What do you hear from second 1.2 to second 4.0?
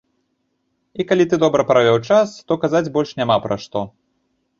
ты добра правёў час, то казаць больш няма пра што.